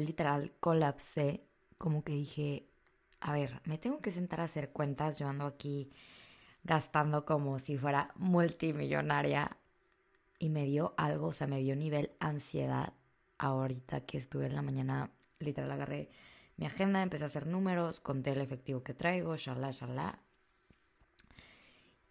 literal 0.00 0.52
colapsé, 0.60 1.44
como 1.78 2.04
que 2.04 2.12
dije, 2.12 2.68
a 3.20 3.32
ver, 3.32 3.60
me 3.64 3.78
tengo 3.78 4.00
que 4.00 4.10
sentar 4.10 4.40
a 4.40 4.44
hacer 4.44 4.70
cuentas, 4.70 5.18
yo 5.18 5.28
ando 5.28 5.46
aquí 5.46 5.90
gastando 6.64 7.24
como 7.24 7.58
si 7.58 7.78
fuera 7.78 8.12
multimillonaria 8.16 9.56
y 10.38 10.48
me 10.48 10.66
dio 10.66 10.94
algo, 10.96 11.28
o 11.28 11.32
sea, 11.32 11.46
me 11.46 11.60
dio 11.60 11.76
nivel 11.76 12.12
ansiedad 12.18 12.92
ahorita 13.38 14.00
que 14.02 14.18
estuve 14.18 14.46
en 14.46 14.54
la 14.54 14.62
mañana, 14.62 15.10
literal 15.38 15.70
agarré 15.70 16.08
mi 16.56 16.66
agenda, 16.66 17.02
empecé 17.02 17.24
a 17.24 17.26
hacer 17.26 17.46
números, 17.46 18.00
conté 18.00 18.30
el 18.30 18.40
efectivo 18.40 18.82
que 18.82 18.94
traigo, 18.94 19.36
shalá, 19.36 19.70
shalá. 19.70 20.20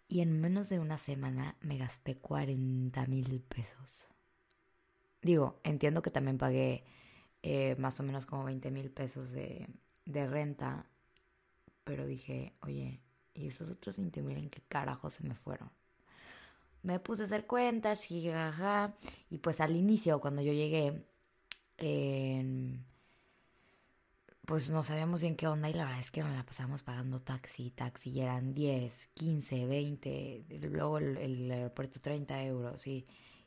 Y 0.08 0.20
en 0.20 0.40
menos 0.40 0.68
de 0.68 0.78
una 0.78 0.98
semana 0.98 1.56
me 1.60 1.78
gasté 1.78 2.16
40 2.16 3.06
mil 3.06 3.40
pesos. 3.40 4.06
Digo, 5.20 5.58
entiendo 5.64 6.00
que 6.00 6.10
también 6.10 6.38
pagué 6.38 6.84
eh, 7.48 7.76
más 7.78 8.00
o 8.00 8.02
menos 8.02 8.26
como 8.26 8.42
20 8.42 8.72
mil 8.72 8.90
pesos 8.90 9.30
de, 9.30 9.68
de 10.04 10.26
renta, 10.26 10.84
pero 11.84 12.04
dije, 12.04 12.54
oye, 12.62 13.00
¿y 13.34 13.46
esos 13.46 13.70
otros 13.70 13.98
20 13.98 14.20
mil 14.22 14.36
en 14.36 14.50
qué 14.50 14.62
carajo 14.62 15.10
se 15.10 15.22
me 15.22 15.36
fueron? 15.36 15.70
Me 16.82 16.98
puse 16.98 17.22
a 17.22 17.26
hacer 17.26 17.46
cuentas, 17.46 18.02
jijaja, 18.02 18.96
y 19.30 19.38
pues 19.38 19.60
al 19.60 19.76
inicio, 19.76 20.20
cuando 20.20 20.42
yo 20.42 20.52
llegué, 20.52 21.06
pues 24.44 24.68
no 24.70 24.82
sabíamos 24.82 25.20
bien 25.20 25.36
qué 25.36 25.46
onda 25.46 25.70
y 25.70 25.72
la 25.72 25.84
verdad 25.84 26.00
es 26.00 26.10
que 26.10 26.22
nos 26.24 26.34
la 26.34 26.44
pasamos 26.44 26.82
pagando 26.82 27.22
taxi, 27.22 27.70
taxi, 27.70 28.10
y 28.10 28.22
eran 28.22 28.54
10, 28.54 29.06
15, 29.14 29.66
20, 29.66 30.46
luego 30.62 30.98
el, 30.98 31.48
aeropuerto 31.52 32.00
30 32.00 32.42
euros, 32.42 32.88
y, 32.88 33.06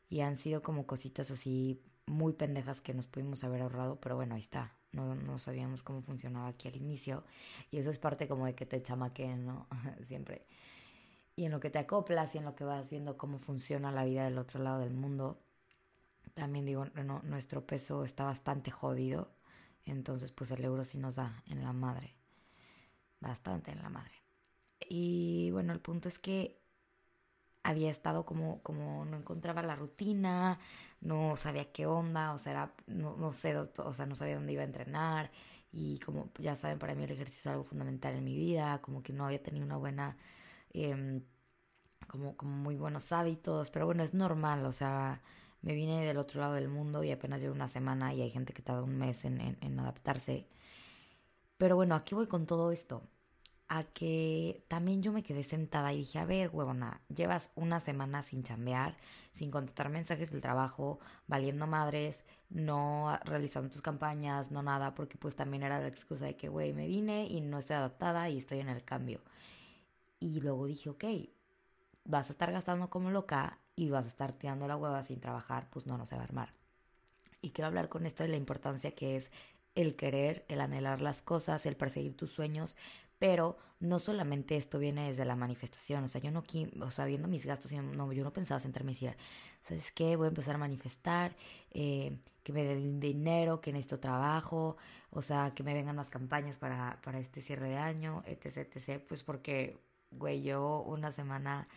y 0.09 0.21
han 0.21 0.37
sido 0.37 0.61
como 0.63 0.87
cositas 0.87 1.31
así 1.31 1.81
muy 2.09 2.33
pendejas 2.33 2.81
que 2.81 2.93
nos 2.93 3.07
pudimos 3.07 3.43
haber 3.43 3.61
ahorrado, 3.61 3.99
pero 4.01 4.15
bueno, 4.15 4.35
ahí 4.35 4.41
está, 4.41 4.73
no, 4.91 5.15
no 5.15 5.39
sabíamos 5.39 5.83
cómo 5.83 6.01
funcionaba 6.01 6.47
aquí 6.47 6.67
al 6.67 6.75
inicio, 6.75 7.23
y 7.71 7.77
eso 7.77 7.89
es 7.89 7.99
parte 7.99 8.27
como 8.27 8.45
de 8.45 8.55
que 8.55 8.65
te 8.65 8.81
chamaquen, 8.81 9.45
¿no? 9.45 9.67
Siempre. 10.01 10.45
Y 11.35 11.45
en 11.45 11.51
lo 11.51 11.59
que 11.61 11.69
te 11.69 11.79
acoplas 11.79 12.35
y 12.35 12.39
en 12.39 12.45
lo 12.45 12.55
que 12.55 12.65
vas 12.65 12.89
viendo 12.89 13.17
cómo 13.17 13.39
funciona 13.39 13.91
la 13.91 14.03
vida 14.03 14.25
del 14.25 14.37
otro 14.37 14.61
lado 14.61 14.79
del 14.79 14.93
mundo, 14.93 15.39
también 16.33 16.65
digo, 16.65 16.85
no, 16.85 17.21
nuestro 17.23 17.65
peso 17.65 18.03
está 18.03 18.23
bastante 18.23 18.71
jodido. 18.71 19.31
Entonces, 19.85 20.31
pues 20.31 20.51
el 20.51 20.63
euro 20.63 20.85
sí 20.85 20.97
nos 20.97 21.15
da 21.15 21.43
en 21.47 21.63
la 21.63 21.73
madre. 21.73 22.15
Bastante 23.19 23.71
en 23.71 23.81
la 23.81 23.89
madre. 23.89 24.13
Y 24.89 25.49
bueno, 25.51 25.73
el 25.73 25.79
punto 25.79 26.07
es 26.07 26.19
que 26.19 26.59
había 27.63 27.91
estado 27.91 28.25
como, 28.25 28.61
como 28.63 29.05
no 29.05 29.17
encontraba 29.17 29.61
la 29.61 29.75
rutina, 29.75 30.59
no 31.01 31.37
sabía 31.37 31.71
qué 31.71 31.85
onda, 31.85 32.33
o 32.33 32.39
sea, 32.39 32.73
no, 32.87 33.15
no 33.17 33.33
sé, 33.33 33.55
o 33.57 33.93
sea, 33.93 34.05
no 34.05 34.15
sabía 34.15 34.35
dónde 34.35 34.53
iba 34.53 34.61
a 34.63 34.65
entrenar. 34.65 35.31
Y 35.71 35.99
como 35.99 36.31
ya 36.39 36.55
saben, 36.55 36.79
para 36.79 36.95
mí 36.95 37.03
el 37.03 37.11
ejercicio 37.11 37.41
es 37.51 37.53
algo 37.53 37.63
fundamental 37.63 38.15
en 38.15 38.23
mi 38.23 38.35
vida, 38.35 38.81
como 38.81 39.03
que 39.03 39.13
no 39.13 39.25
había 39.25 39.41
tenido 39.43 39.65
una 39.65 39.77
buena, 39.77 40.17
em, 40.73 41.23
como, 42.07 42.35
como 42.37 42.55
muy 42.57 42.75
buenos 42.75 43.11
hábitos, 43.11 43.69
pero 43.71 43.85
bueno, 43.85 44.03
es 44.03 44.13
normal, 44.13 44.65
o 44.65 44.71
sea, 44.71 45.21
me 45.61 45.73
vine 45.75 46.05
del 46.05 46.17
otro 46.17 46.41
lado 46.41 46.53
del 46.55 46.69
mundo 46.69 47.03
y 47.03 47.11
apenas 47.11 47.41
llevo 47.41 47.53
una 47.55 47.67
semana 47.67 48.13
y 48.13 48.21
hay 48.21 48.31
gente 48.31 48.53
que 48.53 48.61
tarda 48.61 48.83
un 48.83 48.97
mes 48.97 49.25
en, 49.25 49.57
en, 49.61 49.79
adaptarse. 49.79 50.47
Pero 51.57 51.75
bueno, 51.75 51.95
aquí 51.95 52.15
voy 52.15 52.27
con 52.27 52.45
todo 52.45 52.71
esto. 52.71 53.03
A 53.69 53.83
que 53.83 54.65
también 54.67 55.03
yo 55.03 55.11
me 55.13 55.23
quedé 55.23 55.43
sentada 55.43 55.93
y 55.93 55.99
dije, 55.99 56.17
a 56.19 56.25
ver, 56.25 56.49
huevona, 56.51 57.01
llevas 57.07 57.51
una 57.55 57.79
semana 57.79 58.23
sin 58.23 58.41
chambear, 58.43 58.97
sin 59.31 59.51
contestar 59.51 59.89
mensajes 59.89 60.31
del 60.31 60.41
trabajo, 60.41 60.99
valiendo 61.27 61.67
madres, 61.67 62.23
no 62.49 63.17
realizando 63.25 63.69
tus 63.69 63.83
campañas, 63.83 64.49
no 64.49 64.63
nada, 64.63 64.95
porque 64.95 65.17
pues 65.19 65.35
también 65.35 65.61
era 65.63 65.79
la 65.79 65.87
excusa 65.87 66.25
de 66.25 66.35
que, 66.35 66.49
güey, 66.49 66.73
me 66.73 66.87
vine 66.87 67.27
y 67.27 67.41
no 67.41 67.59
estoy 67.59 67.75
adaptada 67.75 68.27
y 68.29 68.39
estoy 68.39 68.59
en 68.59 68.69
el 68.69 68.83
cambio. 68.83 69.21
Y 70.19 70.41
luego 70.41 70.65
dije, 70.65 70.89
ok, 70.89 71.05
vas 72.05 72.29
a 72.29 72.31
estar 72.31 72.51
gastando 72.51 72.89
como 72.89 73.11
loca 73.11 73.59
y 73.75 73.89
vas 73.91 74.05
a 74.05 74.09
estar 74.09 74.33
tirando 74.33 74.67
la 74.67 74.77
hueva 74.77 75.03
sin 75.03 75.19
trabajar, 75.19 75.69
pues 75.69 75.85
no, 75.85 75.97
no 75.97 76.07
se 76.07 76.15
va 76.15 76.21
a 76.21 76.25
armar. 76.25 76.53
Y 77.41 77.51
quiero 77.51 77.67
hablar 77.67 77.87
con 77.87 78.05
esto 78.05 78.23
de 78.23 78.29
la 78.29 78.35
importancia 78.35 78.91
que 78.95 79.15
es 79.15 79.31
el 79.75 79.95
querer, 79.95 80.43
el 80.49 80.59
anhelar 80.59 81.01
las 81.01 81.21
cosas, 81.21 81.65
el 81.65 81.77
perseguir 81.77 82.17
tus 82.17 82.31
sueños, 82.31 82.75
pero 83.19 83.57
no 83.79 83.99
solamente 83.99 84.55
esto 84.57 84.79
viene 84.79 85.07
desde 85.07 85.25
la 85.25 85.35
manifestación, 85.35 86.03
o 86.03 86.07
sea, 86.07 86.19
yo 86.19 86.31
no, 86.31 86.43
o 86.81 86.91
sea, 86.91 87.05
viendo 87.05 87.27
mis 87.27 87.45
gastos, 87.45 87.71
yo 87.71 87.81
no, 87.81 88.11
yo 88.11 88.23
no 88.23 88.33
pensaba 88.33 88.59
sentarme 88.59 88.91
y 88.91 88.95
decir, 88.95 89.17
¿sabes 89.61 89.91
qué? 89.91 90.15
Voy 90.15 90.25
a 90.25 90.29
empezar 90.29 90.55
a 90.55 90.57
manifestar, 90.57 91.35
eh, 91.71 92.17
que 92.43 92.51
me 92.53 92.63
den 92.63 92.99
dinero, 92.99 93.61
que 93.61 93.71
necesito 93.71 93.99
trabajo, 93.99 94.77
o 95.11 95.21
sea, 95.21 95.53
que 95.53 95.63
me 95.63 95.73
vengan 95.73 95.95
más 95.95 96.09
campañas 96.09 96.57
para, 96.57 96.99
para 97.03 97.19
este 97.19 97.41
cierre 97.41 97.69
de 97.69 97.77
año, 97.77 98.23
etc, 98.25 98.69
etc, 98.75 99.03
pues 99.07 99.23
porque, 99.23 99.77
güey, 100.11 100.41
yo 100.41 100.81
una 100.81 101.11
semana 101.11 101.67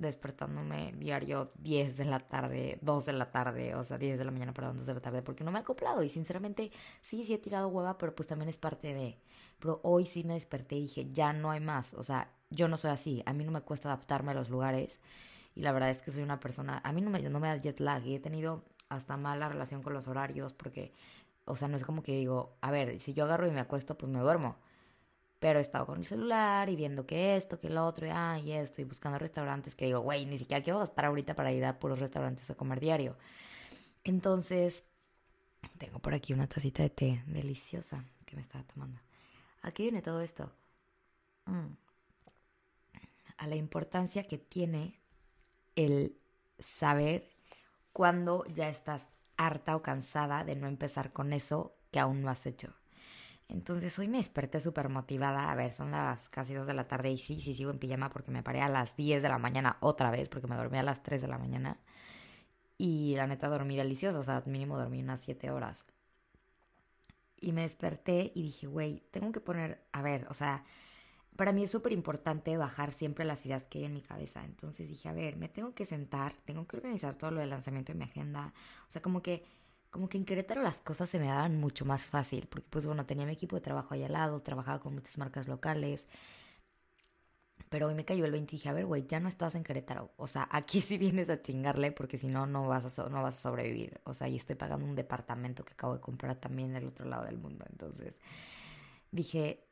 despertándome 0.00 0.92
diario 0.96 1.50
10 1.58 1.96
de 1.96 2.04
la 2.04 2.20
tarde, 2.20 2.78
2 2.82 3.06
de 3.06 3.12
la 3.12 3.30
tarde, 3.30 3.74
o 3.74 3.84
sea, 3.84 3.98
10 3.98 4.18
de 4.18 4.24
la 4.24 4.30
mañana, 4.30 4.52
perdón, 4.52 4.78
2 4.78 4.86
de 4.86 4.94
la 4.94 5.00
tarde, 5.00 5.22
porque 5.22 5.44
no 5.44 5.52
me 5.52 5.58
he 5.58 5.62
acoplado. 5.62 6.02
Y 6.02 6.08
sinceramente 6.08 6.70
sí, 7.02 7.24
sí 7.24 7.34
he 7.34 7.38
tirado 7.38 7.68
hueva, 7.68 7.98
pero 7.98 8.14
pues 8.14 8.28
también 8.28 8.48
es 8.48 8.58
parte 8.58 8.94
de... 8.94 9.18
Pero 9.58 9.80
hoy 9.82 10.06
sí 10.06 10.24
me 10.24 10.34
desperté 10.34 10.76
y 10.76 10.82
dije, 10.82 11.10
ya 11.12 11.32
no 11.32 11.50
hay 11.50 11.60
más, 11.60 11.92
o 11.94 12.02
sea, 12.02 12.32
yo 12.48 12.66
no 12.66 12.78
soy 12.78 12.90
así, 12.90 13.22
a 13.26 13.32
mí 13.34 13.44
no 13.44 13.52
me 13.52 13.60
cuesta 13.60 13.88
adaptarme 13.88 14.32
a 14.32 14.34
los 14.34 14.48
lugares. 14.48 15.00
Y 15.54 15.60
la 15.60 15.72
verdad 15.72 15.90
es 15.90 16.00
que 16.02 16.10
soy 16.10 16.22
una 16.22 16.40
persona, 16.40 16.80
a 16.82 16.92
mí 16.92 17.02
no 17.02 17.10
me, 17.10 17.20
no 17.28 17.40
me 17.40 17.48
da 17.48 17.56
jet 17.56 17.80
lag. 17.80 18.04
Y 18.06 18.14
he 18.14 18.20
tenido 18.20 18.64
hasta 18.88 19.16
mala 19.16 19.48
relación 19.48 19.82
con 19.82 19.92
los 19.92 20.08
horarios 20.08 20.52
porque, 20.54 20.94
o 21.44 21.56
sea, 21.56 21.68
no 21.68 21.76
es 21.76 21.84
como 21.84 22.02
que 22.02 22.12
digo, 22.12 22.56
a 22.60 22.70
ver, 22.70 23.00
si 23.00 23.12
yo 23.14 23.24
agarro 23.24 23.46
y 23.46 23.50
me 23.50 23.60
acuesto, 23.60 23.98
pues 23.98 24.10
me 24.10 24.20
duermo 24.20 24.56
pero 25.40 25.58
he 25.58 25.62
estado 25.62 25.86
con 25.86 25.98
el 25.98 26.06
celular 26.06 26.68
y 26.68 26.76
viendo 26.76 27.06
que 27.06 27.34
esto, 27.34 27.58
que 27.58 27.70
lo 27.70 27.84
otro, 27.86 28.06
y, 28.06 28.10
ah, 28.12 28.38
y 28.38 28.52
esto, 28.52 28.82
y 28.82 28.84
buscando 28.84 29.18
restaurantes 29.18 29.74
que 29.74 29.86
digo, 29.86 30.00
güey, 30.00 30.26
ni 30.26 30.38
siquiera 30.38 30.62
quiero 30.62 30.78
gastar 30.78 31.06
ahorita 31.06 31.34
para 31.34 31.50
ir 31.50 31.64
a 31.64 31.78
puros 31.78 31.98
restaurantes 31.98 32.48
a 32.50 32.54
comer 32.54 32.78
diario. 32.78 33.16
Entonces, 34.04 34.84
tengo 35.78 35.98
por 35.98 36.12
aquí 36.12 36.34
una 36.34 36.46
tacita 36.46 36.82
de 36.82 36.90
té 36.90 37.24
deliciosa 37.26 38.04
que 38.26 38.36
me 38.36 38.42
estaba 38.42 38.64
tomando. 38.64 39.00
Aquí 39.62 39.84
viene 39.84 40.02
todo 40.02 40.20
esto. 40.20 40.52
Mm. 41.46 41.74
A 43.38 43.46
la 43.46 43.56
importancia 43.56 44.24
que 44.24 44.36
tiene 44.36 45.00
el 45.74 46.18
saber 46.58 47.30
cuando 47.92 48.44
ya 48.44 48.68
estás 48.68 49.08
harta 49.38 49.74
o 49.74 49.82
cansada 49.82 50.44
de 50.44 50.54
no 50.54 50.66
empezar 50.66 51.14
con 51.14 51.32
eso 51.32 51.74
que 51.90 51.98
aún 51.98 52.20
no 52.20 52.28
has 52.28 52.44
hecho. 52.44 52.74
Entonces 53.50 53.98
hoy 53.98 54.08
me 54.08 54.18
desperté 54.18 54.60
súper 54.60 54.88
motivada. 54.88 55.50
A 55.50 55.54
ver, 55.54 55.72
son 55.72 55.90
las 55.90 56.28
casi 56.28 56.54
2 56.54 56.66
de 56.66 56.74
la 56.74 56.88
tarde 56.88 57.10
y 57.10 57.18
sí, 57.18 57.40
sí 57.40 57.54
sigo 57.54 57.70
en 57.70 57.78
pijama 57.78 58.10
porque 58.10 58.30
me 58.30 58.42
paré 58.42 58.60
a 58.60 58.68
las 58.68 58.96
10 58.96 59.22
de 59.22 59.28
la 59.28 59.38
mañana 59.38 59.76
otra 59.80 60.10
vez 60.10 60.28
porque 60.28 60.46
me 60.46 60.56
dormí 60.56 60.78
a 60.78 60.82
las 60.82 61.02
3 61.02 61.20
de 61.20 61.28
la 61.28 61.38
mañana. 61.38 61.78
Y 62.78 63.14
la 63.16 63.26
neta 63.26 63.48
dormí 63.48 63.76
delicioso, 63.76 64.20
o 64.20 64.24
sea, 64.24 64.42
mínimo 64.46 64.78
dormí 64.78 65.02
unas 65.02 65.20
7 65.20 65.50
horas. 65.50 65.84
Y 67.40 67.52
me 67.52 67.62
desperté 67.62 68.32
y 68.34 68.42
dije, 68.42 68.66
güey, 68.66 69.02
tengo 69.10 69.32
que 69.32 69.40
poner, 69.40 69.82
a 69.92 70.02
ver, 70.02 70.26
o 70.30 70.34
sea, 70.34 70.64
para 71.36 71.52
mí 71.52 71.64
es 71.64 71.70
súper 71.70 71.92
importante 71.92 72.56
bajar 72.56 72.92
siempre 72.92 73.24
las 73.24 73.44
ideas 73.46 73.64
que 73.64 73.78
hay 73.78 73.84
en 73.86 73.94
mi 73.94 74.02
cabeza. 74.02 74.44
Entonces 74.44 74.88
dije, 74.88 75.08
a 75.08 75.12
ver, 75.12 75.36
me 75.36 75.48
tengo 75.48 75.74
que 75.74 75.86
sentar, 75.86 76.34
tengo 76.44 76.66
que 76.66 76.76
organizar 76.76 77.16
todo 77.16 77.30
lo 77.30 77.40
del 77.40 77.50
lanzamiento 77.50 77.92
de 77.92 77.98
mi 77.98 78.04
agenda. 78.04 78.52
O 78.88 78.92
sea, 78.92 79.02
como 79.02 79.22
que 79.22 79.44
como 79.90 80.08
que 80.08 80.18
en 80.18 80.24
Querétaro 80.24 80.62
las 80.62 80.80
cosas 80.82 81.10
se 81.10 81.18
me 81.18 81.26
daban 81.26 81.58
mucho 81.58 81.84
más 81.84 82.06
fácil, 82.06 82.46
porque 82.48 82.66
pues 82.70 82.86
bueno, 82.86 83.06
tenía 83.06 83.26
mi 83.26 83.32
equipo 83.32 83.56
de 83.56 83.62
trabajo 83.62 83.94
ahí 83.94 84.04
al 84.04 84.12
lado, 84.12 84.40
trabajaba 84.40 84.80
con 84.80 84.94
muchas 84.94 85.18
marcas 85.18 85.48
locales, 85.48 86.06
pero 87.68 87.86
hoy 87.88 87.94
me 87.94 88.04
cayó 88.04 88.24
el 88.24 88.32
20 88.32 88.54
y 88.54 88.58
dije, 88.58 88.68
a 88.68 88.72
ver, 88.72 88.86
güey, 88.86 89.06
ya 89.06 89.20
no 89.20 89.28
estás 89.28 89.54
en 89.54 89.64
Querétaro, 89.64 90.12
o 90.16 90.26
sea, 90.26 90.48
aquí 90.50 90.80
sí 90.80 90.98
vienes 90.98 91.28
a 91.30 91.42
chingarle 91.42 91.92
porque 91.92 92.18
si 92.18 92.28
no, 92.28 92.46
no 92.46 92.66
vas, 92.68 92.98
a 92.98 93.08
no 93.08 93.22
vas 93.22 93.38
a 93.38 93.40
sobrevivir, 93.40 94.00
o 94.04 94.14
sea, 94.14 94.28
y 94.28 94.36
estoy 94.36 94.56
pagando 94.56 94.86
un 94.86 94.94
departamento 94.96 95.64
que 95.64 95.74
acabo 95.74 95.94
de 95.94 96.00
comprar 96.00 96.36
también 96.36 96.72
del 96.72 96.86
otro 96.86 97.06
lado 97.06 97.24
del 97.24 97.38
mundo, 97.38 97.64
entonces 97.70 98.18
dije, 99.10 99.66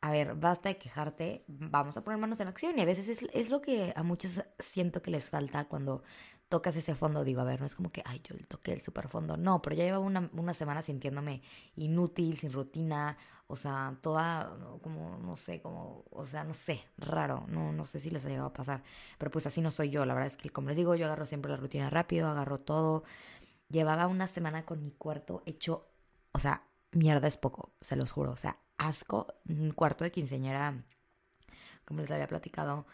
a 0.00 0.10
ver, 0.10 0.34
basta 0.36 0.68
de 0.68 0.78
quejarte, 0.78 1.44
vamos 1.48 1.96
a 1.96 2.04
poner 2.04 2.20
manos 2.20 2.38
en 2.40 2.48
acción. 2.48 2.78
Y 2.78 2.82
a 2.82 2.84
veces 2.84 3.08
es, 3.08 3.22
es, 3.32 3.50
lo 3.50 3.60
que 3.60 3.92
a 3.96 4.02
muchos 4.04 4.44
siento 4.58 5.02
que 5.02 5.10
les 5.10 5.28
falta 5.28 5.64
cuando 5.64 6.04
tocas 6.48 6.76
ese 6.76 6.94
fondo, 6.94 7.24
digo, 7.24 7.40
a 7.40 7.44
ver, 7.44 7.60
no 7.60 7.66
es 7.66 7.74
como 7.74 7.90
que, 7.90 8.02
ay, 8.04 8.20
yo 8.24 8.36
toqué 8.48 8.72
el 8.72 8.80
super 8.80 9.08
fondo, 9.08 9.36
no, 9.36 9.60
pero 9.62 9.76
ya 9.76 9.84
llevaba 9.84 10.04
una, 10.04 10.30
una 10.32 10.54
semana 10.54 10.82
sintiéndome 10.82 11.42
inútil, 11.74 12.36
sin 12.36 12.52
rutina, 12.52 13.16
o 13.48 13.56
sea, 13.56 13.96
toda, 14.00 14.56
como, 14.82 15.18
no 15.18 15.36
sé, 15.36 15.60
como, 15.60 16.04
o 16.10 16.24
sea, 16.24 16.44
no 16.44 16.54
sé, 16.54 16.80
raro, 16.98 17.44
no, 17.48 17.72
no 17.72 17.84
sé 17.86 17.98
si 17.98 18.10
les 18.10 18.24
ha 18.24 18.28
llegado 18.28 18.48
a 18.48 18.52
pasar, 18.52 18.82
pero 19.18 19.30
pues 19.30 19.46
así 19.46 19.60
no 19.60 19.70
soy 19.70 19.90
yo, 19.90 20.04
la 20.04 20.14
verdad 20.14 20.32
es 20.32 20.36
que, 20.36 20.50
como 20.50 20.68
les 20.68 20.76
digo, 20.76 20.94
yo 20.94 21.06
agarro 21.06 21.26
siempre 21.26 21.50
la 21.50 21.56
rutina 21.56 21.90
rápido, 21.90 22.28
agarro 22.28 22.58
todo, 22.58 23.04
llevaba 23.68 24.06
una 24.06 24.26
semana 24.28 24.64
con 24.64 24.82
mi 24.82 24.92
cuarto 24.92 25.42
hecho, 25.46 25.88
o 26.32 26.38
sea, 26.38 26.62
mierda 26.92 27.28
es 27.28 27.36
poco, 27.36 27.72
se 27.80 27.96
los 27.96 28.12
juro, 28.12 28.32
o 28.32 28.36
sea, 28.36 28.58
asco, 28.78 29.34
un 29.48 29.72
cuarto 29.72 30.04
de 30.04 30.12
quinceañera, 30.12 30.84
como 31.84 32.00
les 32.00 32.10
había 32.10 32.28
platicado, 32.28 32.86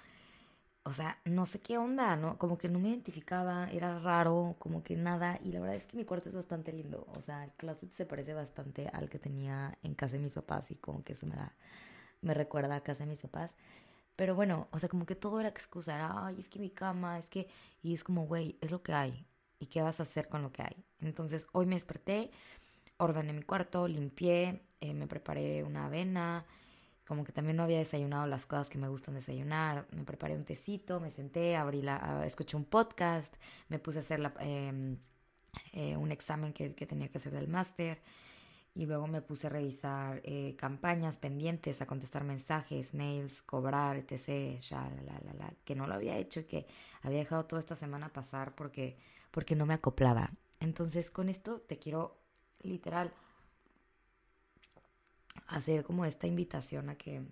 o 0.84 0.92
sea, 0.92 1.18
no 1.24 1.46
sé 1.46 1.60
qué 1.60 1.78
onda, 1.78 2.16
¿no? 2.16 2.38
Como 2.38 2.58
que 2.58 2.68
no 2.68 2.78
me 2.80 2.88
identificaba, 2.88 3.70
era 3.70 3.98
raro, 4.00 4.56
como 4.58 4.82
que 4.82 4.96
nada. 4.96 5.38
Y 5.44 5.52
la 5.52 5.60
verdad 5.60 5.76
es 5.76 5.86
que 5.86 5.96
mi 5.96 6.04
cuarto 6.04 6.28
es 6.28 6.34
bastante 6.34 6.72
lindo. 6.72 7.06
O 7.16 7.20
sea, 7.22 7.44
el 7.44 7.52
closet 7.52 7.92
se 7.92 8.04
parece 8.06 8.34
bastante 8.34 8.88
al 8.88 9.08
que 9.08 9.18
tenía 9.18 9.78
en 9.82 9.94
casa 9.94 10.14
de 10.16 10.22
mis 10.22 10.32
papás 10.32 10.70
y 10.70 10.76
como 10.76 11.04
que 11.04 11.12
eso 11.12 11.26
me 11.26 11.36
da, 11.36 11.52
me 12.20 12.34
recuerda 12.34 12.76
a 12.76 12.82
casa 12.82 13.04
de 13.04 13.10
mis 13.10 13.20
papás. 13.20 13.54
Pero 14.16 14.34
bueno, 14.34 14.68
o 14.72 14.78
sea, 14.78 14.88
como 14.88 15.06
que 15.06 15.14
todo 15.16 15.40
era 15.40 15.48
excusa, 15.48 15.94
era, 15.94 16.26
ay, 16.26 16.36
es 16.38 16.48
que 16.48 16.58
mi 16.58 16.70
cama, 16.70 17.18
es 17.18 17.28
que, 17.28 17.48
y 17.82 17.94
es 17.94 18.04
como, 18.04 18.26
güey, 18.26 18.58
es 18.60 18.70
lo 18.70 18.82
que 18.82 18.92
hay. 18.92 19.26
¿Y 19.58 19.66
qué 19.66 19.82
vas 19.82 20.00
a 20.00 20.04
hacer 20.04 20.28
con 20.28 20.42
lo 20.42 20.52
que 20.52 20.62
hay? 20.62 20.84
Entonces, 21.00 21.46
hoy 21.52 21.66
me 21.66 21.76
desperté, 21.76 22.30
ordené 22.98 23.32
mi 23.32 23.42
cuarto, 23.42 23.88
limpié, 23.88 24.62
eh, 24.80 24.94
me 24.94 25.06
preparé 25.06 25.62
una 25.64 25.86
avena, 25.86 26.44
como 27.12 27.24
que 27.24 27.32
también 27.32 27.58
no 27.58 27.64
había 27.64 27.76
desayunado 27.76 28.26
las 28.26 28.46
cosas 28.46 28.70
que 28.70 28.78
me 28.78 28.88
gustan 28.88 29.12
desayunar. 29.12 29.86
Me 29.90 30.02
preparé 30.02 30.34
un 30.34 30.46
tecito, 30.46 30.98
me 30.98 31.10
senté, 31.10 31.56
abrí 31.56 31.82
la, 31.82 32.24
escuché 32.24 32.56
un 32.56 32.64
podcast, 32.64 33.36
me 33.68 33.78
puse 33.78 33.98
a 33.98 34.00
hacer 34.00 34.18
la, 34.18 34.32
em, 34.40 34.96
eh, 35.74 35.94
un 35.98 36.10
examen 36.10 36.54
que, 36.54 36.74
que, 36.74 36.86
tenía 36.86 37.08
que 37.08 37.18
hacer 37.18 37.34
del 37.34 37.48
máster 37.48 38.00
y 38.74 38.86
luego 38.86 39.08
me 39.08 39.20
puse 39.20 39.48
a 39.48 39.50
revisar 39.50 40.22
eh, 40.24 40.56
campañas 40.56 41.18
pendientes, 41.18 41.82
a 41.82 41.86
contestar 41.86 42.24
mensajes, 42.24 42.94
mails, 42.94 43.42
cobrar, 43.42 43.98
etc. 43.98 44.58
Ya, 44.60 44.90
la, 45.04 45.34
la, 45.34 45.52
que 45.66 45.74
no 45.74 45.86
lo 45.86 45.92
había 45.92 46.16
hecho 46.16 46.40
y 46.40 46.44
que 46.44 46.66
había 47.02 47.18
dejado 47.18 47.44
toda 47.44 47.60
esta 47.60 47.76
semana 47.76 48.10
pasar 48.10 48.54
porque, 48.54 48.96
porque 49.30 49.54
no 49.54 49.66
me 49.66 49.74
acoplaba. 49.74 50.30
Entonces 50.60 51.10
con 51.10 51.28
esto 51.28 51.60
te 51.60 51.78
quiero 51.78 52.16
literal 52.62 53.12
hacer 55.46 55.84
como 55.84 56.04
esta 56.04 56.26
invitación 56.26 56.88
a 56.88 56.96
que 56.96 57.22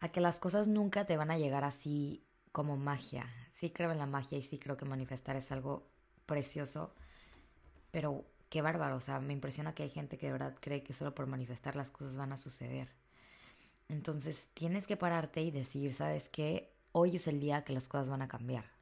a 0.00 0.10
que 0.10 0.20
las 0.20 0.38
cosas 0.38 0.68
nunca 0.68 1.06
te 1.06 1.16
van 1.16 1.30
a 1.30 1.38
llegar 1.38 1.64
así 1.64 2.24
como 2.52 2.76
magia. 2.76 3.26
Sí 3.50 3.70
creo 3.70 3.90
en 3.90 3.98
la 3.98 4.06
magia 4.06 4.38
y 4.38 4.42
sí 4.42 4.58
creo 4.58 4.76
que 4.76 4.84
manifestar 4.84 5.36
es 5.36 5.50
algo 5.50 5.88
precioso, 6.26 6.94
pero 7.90 8.24
qué 8.48 8.62
bárbaro, 8.62 8.96
o 8.96 9.00
sea, 9.00 9.20
me 9.20 9.32
impresiona 9.32 9.74
que 9.74 9.82
hay 9.82 9.90
gente 9.90 10.16
que 10.16 10.26
de 10.26 10.32
verdad 10.32 10.56
cree 10.60 10.84
que 10.84 10.94
solo 10.94 11.14
por 11.14 11.26
manifestar 11.26 11.74
las 11.74 11.90
cosas 11.90 12.16
van 12.16 12.32
a 12.32 12.36
suceder. 12.36 12.88
Entonces, 13.88 14.48
tienes 14.54 14.86
que 14.86 14.96
pararte 14.96 15.42
y 15.42 15.50
decir, 15.50 15.92
¿sabes 15.92 16.28
qué? 16.28 16.72
Hoy 16.92 17.16
es 17.16 17.26
el 17.26 17.40
día 17.40 17.64
que 17.64 17.72
las 17.72 17.88
cosas 17.88 18.08
van 18.08 18.22
a 18.22 18.28
cambiar 18.28 18.77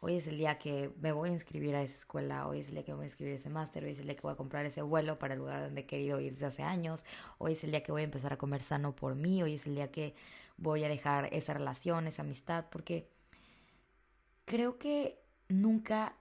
hoy 0.00 0.16
es 0.16 0.26
el 0.26 0.38
día 0.38 0.58
que 0.58 0.92
me 1.00 1.12
voy 1.12 1.30
a 1.30 1.32
inscribir 1.32 1.74
a 1.74 1.82
esa 1.82 1.94
escuela, 1.94 2.46
hoy 2.46 2.60
es 2.60 2.68
el 2.68 2.74
día 2.74 2.84
que 2.84 2.92
voy 2.92 3.02
a 3.02 3.06
inscribir 3.06 3.34
ese 3.34 3.50
máster, 3.50 3.84
hoy 3.84 3.90
es 3.90 3.98
el 3.98 4.06
día 4.06 4.14
que 4.14 4.22
voy 4.22 4.32
a 4.32 4.36
comprar 4.36 4.64
ese 4.66 4.82
vuelo 4.82 5.18
para 5.18 5.34
el 5.34 5.40
lugar 5.40 5.62
donde 5.62 5.82
he 5.82 5.86
querido 5.86 6.20
ir 6.20 6.32
desde 6.32 6.46
hace 6.46 6.62
años, 6.62 7.04
hoy 7.38 7.52
es 7.52 7.64
el 7.64 7.70
día 7.70 7.82
que 7.82 7.92
voy 7.92 8.02
a 8.02 8.04
empezar 8.04 8.32
a 8.32 8.38
comer 8.38 8.62
sano 8.62 8.94
por 8.94 9.14
mí, 9.14 9.42
hoy 9.42 9.54
es 9.54 9.66
el 9.66 9.74
día 9.74 9.90
que 9.90 10.14
voy 10.56 10.84
a 10.84 10.88
dejar 10.88 11.28
esa 11.32 11.54
relación, 11.54 12.06
esa 12.06 12.22
amistad, 12.22 12.66
porque 12.70 13.08
creo 14.44 14.78
que 14.78 15.20
nunca, 15.48 16.14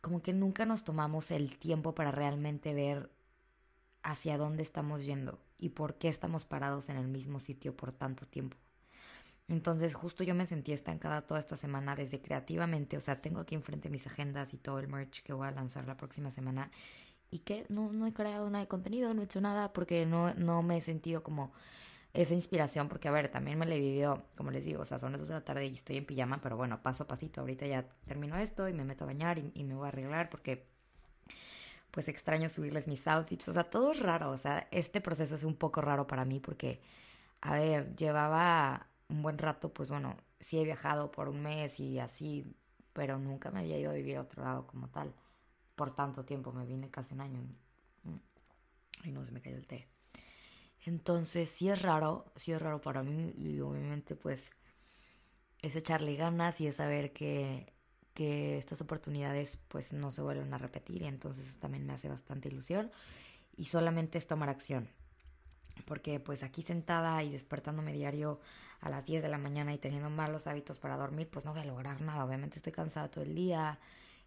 como 0.00 0.22
que 0.22 0.32
nunca 0.32 0.66
nos 0.66 0.84
tomamos 0.84 1.30
el 1.30 1.58
tiempo 1.58 1.94
para 1.94 2.10
realmente 2.10 2.74
ver 2.74 3.10
hacia 4.02 4.38
dónde 4.38 4.62
estamos 4.62 5.04
yendo 5.04 5.38
y 5.58 5.70
por 5.70 5.96
qué 5.98 6.08
estamos 6.08 6.44
parados 6.44 6.88
en 6.88 6.96
el 6.96 7.08
mismo 7.08 7.40
sitio 7.40 7.76
por 7.76 7.92
tanto 7.92 8.26
tiempo. 8.26 8.56
Entonces 9.48 9.94
justo 9.94 10.24
yo 10.24 10.34
me 10.34 10.46
sentí 10.46 10.72
estancada 10.72 11.22
toda 11.22 11.40
esta 11.40 11.56
semana 11.56 11.96
desde 11.96 12.20
creativamente, 12.20 12.96
o 12.96 13.00
sea, 13.00 13.20
tengo 13.20 13.40
aquí 13.40 13.54
enfrente 13.54 13.88
mis 13.88 14.06
agendas 14.06 14.52
y 14.52 14.58
todo 14.58 14.78
el 14.78 14.88
merch 14.88 15.22
que 15.22 15.32
voy 15.32 15.48
a 15.48 15.50
lanzar 15.50 15.86
la 15.86 15.96
próxima 15.96 16.30
semana 16.30 16.70
y 17.30 17.40
que 17.40 17.64
no, 17.68 17.92
no 17.92 18.06
he 18.06 18.12
creado 18.12 18.48
nada 18.50 18.64
de 18.64 18.68
contenido, 18.68 19.14
no 19.14 19.22
he 19.22 19.24
hecho 19.24 19.40
nada 19.40 19.72
porque 19.72 20.06
no, 20.06 20.34
no 20.34 20.62
me 20.62 20.76
he 20.76 20.80
sentido 20.80 21.22
como 21.22 21.52
esa 22.14 22.34
inspiración, 22.34 22.88
porque 22.88 23.08
a 23.08 23.10
ver, 23.10 23.28
también 23.28 23.58
me 23.58 23.66
la 23.66 23.74
he 23.74 23.80
vivido, 23.80 24.24
como 24.36 24.50
les 24.50 24.64
digo, 24.64 24.82
o 24.82 24.84
sea, 24.84 24.98
son 24.98 25.12
las 25.12 25.20
dos 25.20 25.28
de 25.28 25.34
la 25.34 25.44
tarde 25.44 25.66
y 25.66 25.74
estoy 25.74 25.98
en 25.98 26.06
pijama, 26.06 26.40
pero 26.42 26.56
bueno, 26.56 26.82
paso 26.82 27.04
a 27.04 27.08
pasito, 27.08 27.40
ahorita 27.40 27.66
ya 27.66 27.88
termino 28.06 28.36
esto 28.36 28.68
y 28.68 28.72
me 28.72 28.84
meto 28.84 29.04
a 29.04 29.06
bañar 29.06 29.38
y 29.38 29.64
me 29.64 29.74
voy 29.74 29.86
a 29.86 29.88
arreglar 29.88 30.30
porque 30.30 30.66
pues 31.90 32.08
extraño 32.08 32.48
subirles 32.48 32.86
mis 32.86 33.06
outfits, 33.06 33.48
o 33.48 33.52
sea, 33.52 33.64
todo 33.64 33.92
es 33.92 34.00
raro, 34.00 34.30
o 34.30 34.36
sea, 34.36 34.68
este 34.70 35.00
proceso 35.00 35.34
es 35.34 35.44
un 35.44 35.54
poco 35.54 35.80
raro 35.80 36.06
para 36.06 36.24
mí 36.24 36.38
porque, 36.40 36.80
a 37.40 37.54
ver, 37.54 37.96
llevaba 37.96 38.87
un 39.08 39.22
buen 39.22 39.38
rato, 39.38 39.72
pues 39.72 39.88
bueno, 39.88 40.16
sí 40.40 40.58
he 40.58 40.64
viajado 40.64 41.10
por 41.10 41.28
un 41.28 41.42
mes 41.42 41.80
y 41.80 41.98
así, 41.98 42.44
pero 42.92 43.18
nunca 43.18 43.50
me 43.50 43.60
había 43.60 43.78
ido 43.78 43.90
a 43.90 43.94
vivir 43.94 44.16
a 44.16 44.22
otro 44.22 44.42
lado 44.42 44.66
como 44.66 44.88
tal. 44.88 45.14
Por 45.74 45.94
tanto 45.94 46.24
tiempo, 46.24 46.52
me 46.52 46.66
vine 46.66 46.90
casi 46.90 47.14
un 47.14 47.20
año. 47.20 47.40
Y 49.04 49.12
no 49.12 49.24
se 49.24 49.32
me 49.32 49.40
cayó 49.40 49.56
el 49.56 49.66
té. 49.66 49.86
Entonces, 50.84 51.50
sí 51.50 51.68
es 51.68 51.82
raro, 51.82 52.26
sí 52.36 52.52
es 52.52 52.60
raro 52.60 52.80
para 52.80 53.02
mí 53.02 53.32
y 53.36 53.60
obviamente 53.60 54.14
pues 54.14 54.50
es 55.60 55.76
echarle 55.76 56.16
ganas 56.16 56.60
y 56.60 56.66
es 56.66 56.76
saber 56.76 57.12
que, 57.12 57.72
que 58.14 58.58
estas 58.58 58.80
oportunidades 58.80 59.58
pues 59.68 59.92
no 59.92 60.10
se 60.10 60.22
vuelven 60.22 60.54
a 60.54 60.58
repetir 60.58 61.02
y 61.02 61.06
entonces 61.06 61.58
también 61.58 61.84
me 61.84 61.92
hace 61.92 62.08
bastante 62.08 62.48
ilusión 62.48 62.90
y 63.56 63.64
solamente 63.64 64.18
es 64.18 64.26
tomar 64.26 64.48
acción 64.48 64.88
porque 65.84 66.20
pues 66.20 66.42
aquí 66.42 66.62
sentada 66.62 67.22
y 67.22 67.30
despertándome 67.32 67.92
diario 67.92 68.40
a 68.80 68.90
las 68.90 69.06
10 69.06 69.22
de 69.22 69.28
la 69.28 69.38
mañana 69.38 69.74
y 69.74 69.78
teniendo 69.78 70.10
malos 70.10 70.46
hábitos 70.46 70.78
para 70.78 70.96
dormir, 70.96 71.28
pues 71.30 71.44
no 71.44 71.52
voy 71.52 71.62
a 71.62 71.64
lograr 71.64 72.00
nada. 72.00 72.24
Obviamente 72.24 72.56
estoy 72.56 72.72
cansada 72.72 73.10
todo 73.10 73.24
el 73.24 73.34
día. 73.34 73.78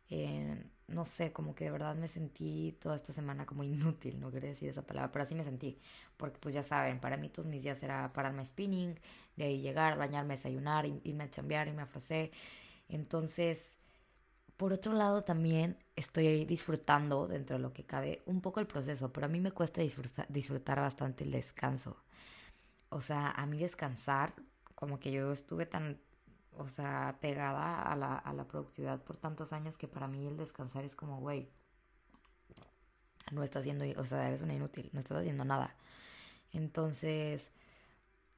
Eh, 0.09 0.63
no 0.87 1.05
sé, 1.05 1.31
como 1.31 1.55
que 1.55 1.65
de 1.65 1.71
verdad 1.71 1.95
me 1.95 2.07
sentí 2.07 2.73
toda 2.81 2.95
esta 2.97 3.13
semana 3.13 3.45
como 3.45 3.63
inútil, 3.63 4.19
no 4.19 4.31
quería 4.31 4.49
decir 4.49 4.69
esa 4.69 4.85
palabra, 4.85 5.11
pero 5.11 5.23
así 5.23 5.35
me 5.35 5.43
sentí, 5.45 5.79
porque 6.17 6.37
pues 6.39 6.53
ya 6.53 6.63
saben, 6.63 6.99
para 6.99 7.15
mí 7.17 7.29
todos 7.29 7.47
mis 7.47 7.63
días 7.63 7.81
era 7.83 8.11
pararme 8.13 8.45
spinning, 8.45 8.99
de 9.37 9.45
ahí 9.45 9.61
llegar, 9.61 9.97
bañarme, 9.97 10.35
desayunar, 10.35 10.85
irme 10.85 11.23
a 11.23 11.31
chambear, 11.31 11.67
irme 11.69 11.83
a 11.83 11.85
frosé. 11.87 12.31
Entonces, 12.89 13.77
por 14.57 14.73
otro 14.73 14.93
lado 14.93 15.23
también 15.23 15.77
estoy 15.95 16.45
disfrutando 16.45 17.27
dentro 17.27 17.57
de 17.57 17.61
lo 17.61 17.73
que 17.73 17.85
cabe 17.85 18.21
un 18.25 18.41
poco 18.41 18.59
el 18.59 18.67
proceso, 18.67 19.11
pero 19.11 19.25
a 19.25 19.29
mí 19.29 19.39
me 19.39 19.51
cuesta 19.51 19.81
disfrutar 20.29 20.79
bastante 20.79 21.23
el 21.23 21.31
descanso 21.31 21.97
o 22.91 22.99
sea, 23.01 23.31
a 23.31 23.45
mí 23.45 23.57
descansar, 23.57 24.33
como 24.75 24.99
que 24.99 25.11
yo 25.11 25.31
estuve 25.31 25.65
tan, 25.65 25.99
o 26.57 26.67
sea, 26.67 27.17
pegada 27.21 27.81
a 27.81 27.95
la, 27.95 28.17
a 28.17 28.33
la 28.33 28.47
productividad 28.47 29.01
por 29.01 29.17
tantos 29.17 29.53
años 29.53 29.77
que 29.77 29.87
para 29.87 30.07
mí 30.07 30.27
el 30.27 30.37
descansar 30.37 30.83
es 30.83 30.93
como, 30.93 31.19
güey, 31.21 31.49
no 33.31 33.43
estás 33.43 33.61
haciendo, 33.61 33.85
o 33.99 34.05
sea, 34.05 34.27
eres 34.27 34.41
una 34.41 34.53
inútil, 34.53 34.89
no 34.91 34.99
estás 34.99 35.19
haciendo 35.19 35.45
nada. 35.45 35.73
Entonces, 36.51 37.53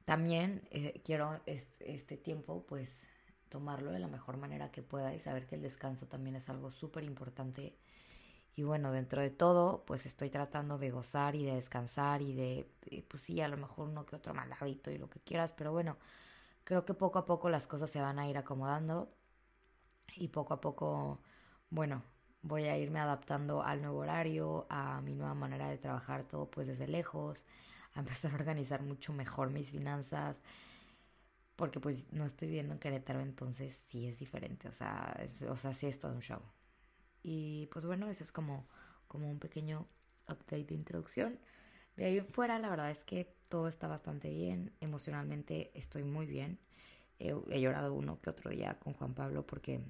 también 0.04 0.62
eh, 0.70 1.02
quiero 1.04 1.40
este 1.46 2.16
tiempo, 2.16 2.64
pues, 2.68 3.08
tomarlo 3.54 3.92
de 3.92 4.00
la 4.00 4.08
mejor 4.08 4.36
manera 4.36 4.72
que 4.72 4.82
pueda 4.82 5.14
y 5.14 5.20
saber 5.20 5.46
que 5.46 5.54
el 5.54 5.62
descanso 5.62 6.08
también 6.08 6.34
es 6.34 6.48
algo 6.48 6.72
súper 6.72 7.04
importante 7.04 7.78
y 8.56 8.64
bueno, 8.64 8.90
dentro 8.90 9.22
de 9.22 9.30
todo, 9.30 9.84
pues 9.86 10.06
estoy 10.06 10.28
tratando 10.28 10.76
de 10.76 10.90
gozar 10.90 11.36
y 11.36 11.44
de 11.44 11.54
descansar 11.54 12.20
y 12.20 12.32
de, 12.32 12.68
pues 13.08 13.22
sí, 13.22 13.40
a 13.40 13.46
lo 13.46 13.56
mejor 13.56 13.88
uno 13.88 14.06
que 14.06 14.16
otro 14.16 14.34
mal 14.34 14.52
hábito 14.58 14.90
y 14.90 14.98
lo 14.98 15.08
que 15.08 15.20
quieras, 15.20 15.52
pero 15.52 15.70
bueno, 15.70 15.96
creo 16.64 16.84
que 16.84 16.94
poco 16.94 17.20
a 17.20 17.26
poco 17.26 17.48
las 17.48 17.68
cosas 17.68 17.90
se 17.90 18.00
van 18.00 18.18
a 18.18 18.28
ir 18.28 18.36
acomodando 18.36 19.08
y 20.16 20.28
poco 20.28 20.54
a 20.54 20.60
poco, 20.60 21.20
bueno, 21.70 22.02
voy 22.42 22.64
a 22.64 22.76
irme 22.76 22.98
adaptando 22.98 23.62
al 23.62 23.82
nuevo 23.82 23.98
horario, 23.98 24.66
a 24.68 25.00
mi 25.00 25.14
nueva 25.14 25.34
manera 25.34 25.68
de 25.68 25.78
trabajar 25.78 26.24
todo 26.24 26.50
pues 26.50 26.66
desde 26.66 26.88
lejos, 26.88 27.44
a 27.94 28.00
empezar 28.00 28.32
a 28.32 28.34
organizar 28.36 28.82
mucho 28.82 29.12
mejor 29.12 29.50
mis 29.50 29.70
finanzas, 29.70 30.42
porque 31.56 31.80
pues 31.80 32.12
no 32.12 32.24
estoy 32.24 32.48
viviendo 32.48 32.74
en 32.74 32.80
Querétaro, 32.80 33.20
entonces 33.20 33.84
sí 33.88 34.06
es 34.06 34.18
diferente, 34.18 34.68
o 34.68 34.72
sea, 34.72 35.28
o 35.48 35.56
sea, 35.56 35.74
sí 35.74 35.86
es 35.86 35.98
todo 35.98 36.12
un 36.12 36.20
show. 36.20 36.40
Y 37.22 37.68
pues 37.72 37.86
bueno, 37.86 38.08
eso 38.08 38.22
es 38.22 38.32
como, 38.32 38.68
como 39.08 39.30
un 39.30 39.38
pequeño 39.38 39.86
update 40.28 40.64
de 40.64 40.74
introducción. 40.74 41.38
De 41.96 42.04
ahí 42.06 42.20
fuera, 42.20 42.58
la 42.58 42.68
verdad 42.68 42.90
es 42.90 43.00
que 43.00 43.36
todo 43.48 43.68
está 43.68 43.88
bastante 43.88 44.30
bien. 44.30 44.72
Emocionalmente 44.80 45.70
estoy 45.74 46.04
muy 46.04 46.26
bien. 46.26 46.58
He, 47.18 47.60
llorado 47.60 47.94
uno 47.94 48.20
que 48.20 48.30
otro 48.30 48.50
día 48.50 48.78
con 48.80 48.92
Juan 48.94 49.14
Pablo 49.14 49.46
porque 49.46 49.80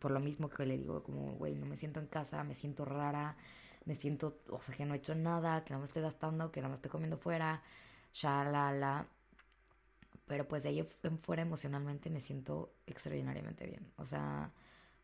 por 0.00 0.10
lo 0.10 0.20
mismo 0.20 0.48
que 0.48 0.64
le 0.64 0.78
digo, 0.78 1.02
como, 1.02 1.34
güey, 1.34 1.54
no 1.54 1.66
me 1.66 1.76
siento 1.76 2.00
en 2.00 2.06
casa, 2.06 2.42
me 2.42 2.54
siento 2.54 2.86
rara, 2.86 3.36
me 3.84 3.94
siento, 3.94 4.40
o 4.48 4.58
sea, 4.58 4.74
que 4.74 4.86
no 4.86 4.94
he 4.94 4.96
hecho 4.96 5.14
nada, 5.14 5.62
que 5.64 5.74
no 5.74 5.78
me 5.78 5.84
estoy 5.84 6.02
gastando, 6.02 6.50
que 6.50 6.62
no 6.62 6.68
me 6.68 6.74
estoy 6.74 6.90
comiendo 6.90 7.18
fuera, 7.18 7.62
ya, 8.14 8.44
la, 8.44 8.72
la. 8.72 9.06
Pero 10.30 10.46
pues 10.46 10.62
de 10.62 10.68
ahí 10.68 10.88
fuera 11.22 11.42
emocionalmente 11.42 12.08
me 12.08 12.20
siento 12.20 12.72
extraordinariamente 12.86 13.66
bien. 13.66 13.92
O 13.96 14.06
sea, 14.06 14.52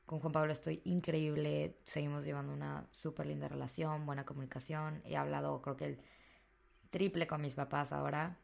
con 0.05 0.21
Juan 0.21 0.33
Pablo 0.33 0.53
estoy 0.53 0.83
increíble, 0.85 1.81
seguimos 1.85 2.25
llevando 2.25 2.53
una 2.53 2.87
súper 2.93 3.27
linda 3.27 3.49
relación, 3.49 4.07
buena 4.07 4.25
comunicación. 4.25 5.03
He 5.05 5.17
hablado 5.17 5.61
creo 5.63 5.77
que 5.77 5.85
el 5.87 5.99
triple 6.91 7.27
con 7.27 7.41
mis 7.41 7.57
papás 7.57 7.91
ahora. 7.91 8.39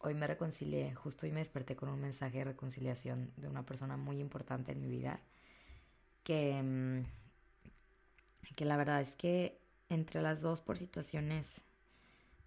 Hoy 0.00 0.14
me 0.14 0.26
reconcilié, 0.26 0.96
justo 0.96 1.26
hoy 1.26 1.32
me 1.32 1.38
desperté 1.38 1.76
con 1.76 1.90
un 1.90 2.00
mensaje 2.00 2.38
de 2.38 2.44
reconciliación 2.46 3.32
de 3.36 3.46
una 3.46 3.64
persona 3.64 3.96
muy 3.96 4.18
importante 4.18 4.72
en 4.72 4.80
mi 4.80 4.88
vida. 4.88 5.20
Que, 6.24 6.60
mm, 6.60 7.04
que 8.56 8.64
la 8.64 8.76
verdad 8.76 9.00
es 9.00 9.12
que 9.12 9.60
entre 9.90 10.22
las 10.22 10.40
dos 10.40 10.60
por 10.60 10.76
situaciones 10.76 11.62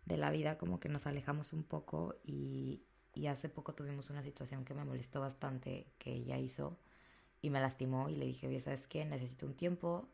de 0.05 0.17
la 0.17 0.31
vida 0.31 0.57
como 0.57 0.79
que 0.79 0.89
nos 0.89 1.07
alejamos 1.07 1.53
un 1.53 1.63
poco 1.63 2.15
y, 2.23 2.83
y 3.13 3.27
hace 3.27 3.49
poco 3.49 3.73
tuvimos 3.73 4.09
una 4.09 4.23
situación 4.23 4.65
que 4.65 4.73
me 4.73 4.83
molestó 4.85 5.21
bastante 5.21 5.87
que 5.97 6.13
ella 6.13 6.37
hizo 6.37 6.77
y 7.41 7.49
me 7.49 7.59
lastimó 7.59 8.09
y 8.09 8.15
le 8.15 8.25
dije, 8.25 8.47
oye, 8.47 8.59
¿sabes 8.59 8.87
qué? 8.87 9.05
Necesito 9.05 9.45
un 9.45 9.53
tiempo 9.53 10.07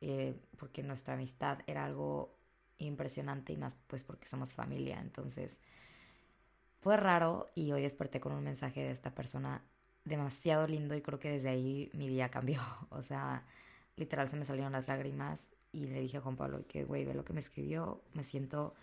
eh, 0.00 0.34
porque 0.58 0.82
nuestra 0.82 1.14
amistad 1.14 1.58
era 1.66 1.84
algo 1.84 2.34
impresionante 2.78 3.52
y 3.52 3.56
más 3.56 3.76
pues 3.86 4.04
porque 4.04 4.26
somos 4.26 4.54
familia. 4.54 5.00
Entonces 5.00 5.60
fue 6.80 6.96
raro 6.96 7.50
y 7.54 7.72
hoy 7.72 7.82
desperté 7.82 8.20
con 8.20 8.32
un 8.32 8.42
mensaje 8.44 8.82
de 8.82 8.90
esta 8.90 9.14
persona 9.14 9.62
demasiado 10.04 10.66
lindo 10.66 10.94
y 10.94 11.02
creo 11.02 11.18
que 11.18 11.30
desde 11.30 11.50
ahí 11.50 11.90
mi 11.94 12.08
día 12.08 12.30
cambió. 12.30 12.60
O 12.90 13.02
sea, 13.02 13.44
literal 13.96 14.28
se 14.30 14.36
me 14.36 14.44
salieron 14.44 14.72
las 14.72 14.88
lágrimas 14.88 15.48
y 15.72 15.86
le 15.86 16.00
dije 16.00 16.18
a 16.18 16.20
Juan 16.20 16.36
Pablo 16.36 16.66
que, 16.66 16.84
güey, 16.84 17.04
ve 17.04 17.14
lo 17.14 17.24
que 17.24 17.32
me 17.32 17.40
escribió, 17.40 18.02
me 18.14 18.24
siento 18.24 18.74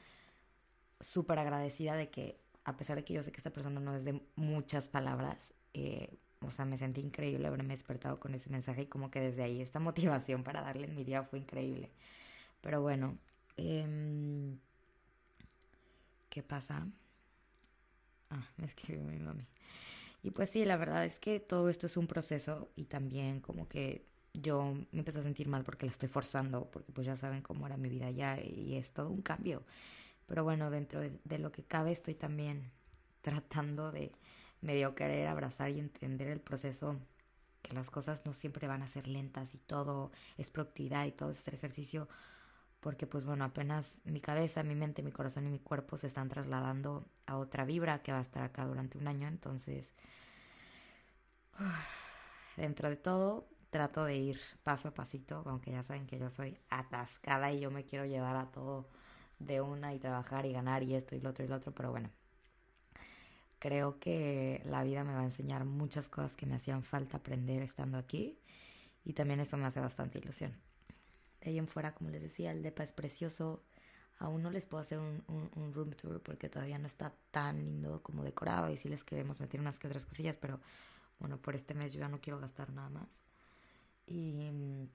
súper 1.00 1.40
agradecida 1.40 1.96
de 1.96 2.10
que, 2.10 2.40
a 2.64 2.78
pesar 2.78 2.98
de 2.98 3.04
que 3.04 3.14
yo 3.14 3.24
sé 3.24 3.32
que 3.32 3.38
esta 3.38 3.52
persona 3.52 3.80
no 3.80 3.96
es 3.96 4.04
de 4.04 4.22
muchas 4.36 4.88
palabras, 4.88 5.54
eh, 5.74 6.18
o 6.42 6.52
sea, 6.52 6.66
me 6.66 6.78
sentí 6.78 7.02
increíble 7.02 7.48
haberme 7.48 7.70
despertado 7.70 8.20
con 8.20 8.36
ese 8.36 8.50
mensaje 8.50 8.84
y 8.84 8.86
como 8.88 9.10
que 9.12 9.20
desde 9.20 9.44
ahí 9.44 9.62
esta 9.62 9.80
motivación 9.80 10.44
para 10.44 10.62
darle 10.62 10.88
en 10.88 10.96
mi 10.96 11.04
día 11.04 11.24
fue 11.24 11.40
increíble. 11.40 11.92
Pero 12.62 12.82
bueno, 12.82 13.18
em, 13.58 14.60
¿qué 16.30 16.44
pasa? 16.44 16.88
Ah, 18.30 18.50
me 18.58 18.66
escribió 18.66 19.04
mi 19.04 19.20
mami. 19.20 19.48
Y 20.24 20.32
pues 20.32 20.50
sí, 20.50 20.66
la 20.66 20.78
verdad 20.78 21.06
es 21.06 21.20
que 21.20 21.40
todo 21.40 21.70
esto 21.70 21.88
es 21.88 21.98
un 21.98 22.08
proceso 22.08 22.70
y 22.76 22.86
también 22.86 23.40
como 23.40 23.68
que 23.70 24.06
yo 24.34 24.74
me 24.92 25.00
empecé 25.00 25.20
a 25.20 25.24
sentir 25.24 25.48
mal 25.48 25.64
porque 25.64 25.86
la 25.86 25.92
estoy 25.92 26.10
forzando, 26.10 26.70
porque 26.72 26.92
pues 26.92 27.08
ya 27.08 27.16
saben 27.16 27.42
cómo 27.42 27.66
era 27.66 27.78
mi 27.78 27.90
vida 27.90 28.12
ya 28.12 28.40
y 28.42 28.76
es 28.76 28.92
todo 28.92 29.10
un 29.10 29.22
cambio. 29.22 29.64
Pero 30.28 30.44
bueno, 30.44 30.70
dentro 30.70 31.00
de, 31.00 31.40
lo 31.40 31.52
que 31.52 31.64
cabe 31.64 31.92
estoy 31.92 32.14
también 32.14 32.72
tratando 33.22 33.92
de 33.92 34.12
medio 34.62 34.94
querer 34.94 35.28
abrazar 35.28 35.72
y 35.72 35.80
entender 35.80 36.28
el 36.28 36.42
proceso, 36.42 37.00
que 37.62 37.74
las 37.74 37.90
cosas 37.90 38.26
no 38.26 38.34
siempre 38.34 38.68
van 38.68 38.84
a 38.84 38.88
ser 38.88 39.08
lentas 39.08 39.56
y 39.56 39.58
todo 39.58 40.12
es 40.38 40.52
productividad 40.52 41.06
y 41.06 41.12
todo 41.12 41.32
es 41.32 41.40
este 41.40 41.56
ejercicio, 41.56 42.08
porque 42.80 43.08
pues 43.08 43.26
bueno, 43.26 43.46
apenas 43.46 44.00
mi 44.04 44.22
cabeza, 44.22 44.64
mi 44.64 44.76
mente, 44.76 45.02
mi 45.02 45.12
corazón 45.12 45.48
y 45.48 45.50
mi 45.50 45.60
cuerpo 45.60 45.98
se 45.98 46.08
están 46.08 46.30
trasladando 46.30 47.08
a 47.26 47.38
otra 47.38 47.66
vibra 47.66 48.04
que 48.04 48.12
va 48.12 48.20
a 48.20 48.22
estar 48.22 48.44
acá 48.44 48.66
durante 48.66 48.98
un 48.98 49.08
año, 49.08 49.28
entonces 49.28 49.94
dentro 52.58 52.90
de 52.90 52.98
todo 52.98 53.48
trato 53.70 54.06
de 54.06 54.16
ir 54.16 54.40
paso 54.64 54.90
a 54.90 54.94
pasito, 54.94 55.44
aunque 55.46 55.72
ya 55.72 55.84
saben 55.84 56.08
que 56.08 56.20
yo 56.20 56.30
soy 56.30 56.58
atascada 56.70 57.52
y 57.52 57.60
yo 57.60 57.72
me 57.72 57.86
quiero 57.86 58.06
llevar 58.06 58.36
a 58.36 58.52
todo 58.52 58.90
de 59.40 59.62
una 59.62 59.94
y 59.94 60.00
trabajar 60.00 60.46
y 60.46 60.54
ganar 60.54 60.84
y 60.84 60.96
esto 60.96 61.16
y 61.16 61.20
lo 61.20 61.30
otro 61.30 61.46
y 61.46 61.48
lo 61.48 61.56
otro, 61.56 61.74
pero 61.74 61.92
bueno, 61.92 62.10
creo 63.60 64.00
que 64.00 64.62
la 64.66 64.84
vida 64.84 65.04
me 65.04 65.14
va 65.14 65.22
a 65.22 65.26
enseñar 65.26 65.66
muchas 65.66 66.08
cosas 66.08 66.36
que 66.36 66.46
me 66.46 66.56
hacían 66.56 66.84
falta 66.84 67.18
aprender 67.18 67.62
estando 67.62 67.98
aquí 67.98 68.38
y 69.04 69.14
también 69.14 69.40
eso 69.40 69.58
me 69.58 69.66
hace 69.66 69.80
bastante 69.80 70.20
ilusión. 70.20 70.54
De 71.42 71.52
ahí 71.52 71.58
en 71.58 71.68
fuera, 71.68 71.94
como 71.94 72.10
les 72.10 72.22
decía, 72.22 72.52
el 72.52 72.64
DEPA 72.64 72.84
es 72.84 72.94
precioso. 72.94 73.64
Aún 74.20 74.42
no 74.42 74.50
les 74.50 74.66
puedo 74.66 74.82
hacer 74.82 74.98
un, 74.98 75.24
un, 75.28 75.74
room 75.74 75.92
tour 75.92 76.22
porque 76.22 76.50
todavía 76.50 76.80
no 76.80 76.88
está 76.88 77.14
tan 77.30 77.64
lindo 77.64 78.02
como 78.02 78.24
decorado 78.24 78.72
y 78.72 78.78
si 78.78 78.90
les 78.90 79.04
queremos 79.04 79.40
meter 79.40 79.60
unas 79.62 79.78
que 79.78 79.88
otras 79.88 80.06
cosillas, 80.06 80.38
pero 80.38 80.60
bueno, 81.20 81.38
por 81.38 81.56
este 81.56 81.76
mes 81.76 81.94
yo 81.94 82.00
ya 82.00 82.10
no 82.10 82.20
quiero 82.20 82.40
gastar 82.40 82.72
nada 82.72 82.90
más. 82.90 83.22
Y 84.08 84.50
mm, 84.52 84.88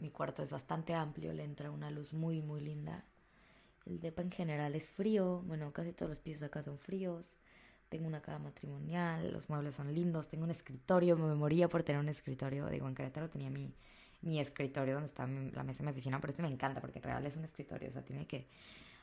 mi 0.00 0.10
cuarto 0.10 0.42
es 0.42 0.50
bastante 0.50 0.94
amplio, 0.94 1.32
le 1.32 1.44
entra 1.44 1.70
una 1.70 1.90
luz 1.90 2.12
muy, 2.12 2.40
muy 2.40 2.60
linda. 2.60 3.04
El 3.90 3.98
depa 3.98 4.22
en 4.22 4.30
general 4.30 4.76
es 4.76 4.88
frío, 4.88 5.42
bueno, 5.46 5.72
casi 5.72 5.92
todos 5.92 6.10
los 6.10 6.20
pisos 6.20 6.44
acá 6.44 6.62
son 6.62 6.78
fríos. 6.78 7.26
Tengo 7.88 8.06
una 8.06 8.22
cama 8.22 8.38
matrimonial, 8.50 9.32
los 9.32 9.50
muebles 9.50 9.74
son 9.74 9.92
lindos, 9.92 10.28
tengo 10.28 10.44
un 10.44 10.52
escritorio, 10.52 11.16
me 11.16 11.34
moría 11.34 11.68
por 11.68 11.82
tener 11.82 12.00
un 12.00 12.08
escritorio. 12.08 12.68
Digo, 12.68 12.86
en 12.86 12.94
Querétaro 12.94 13.28
tenía 13.28 13.50
mi, 13.50 13.74
mi 14.20 14.38
escritorio 14.38 14.94
donde 14.94 15.08
está 15.08 15.26
la 15.26 15.64
mesa 15.64 15.78
de 15.78 15.86
mi 15.86 15.90
oficina, 15.90 16.20
pero 16.20 16.30
este 16.30 16.40
me 16.40 16.48
encanta 16.48 16.80
porque 16.80 17.00
en 17.00 17.02
realidad 17.02 17.26
es 17.26 17.36
un 17.36 17.42
escritorio, 17.42 17.88
o 17.88 17.92
sea, 17.92 18.04
tiene 18.04 18.28
que 18.28 18.46